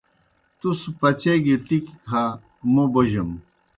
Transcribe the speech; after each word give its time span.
تُس 0.59 0.79
پچا 0.99 1.33
گیْ 1.43 1.55
ٹِکیْ 1.65 1.91
کھہ 2.07 2.23
موْ 2.73 2.83
بوجَم۔ 2.93 3.29